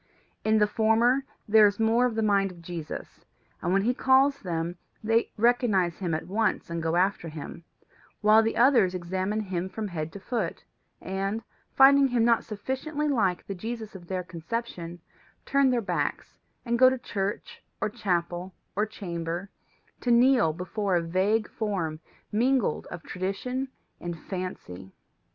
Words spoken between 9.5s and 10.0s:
from